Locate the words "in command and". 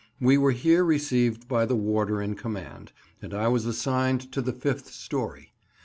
2.23-3.35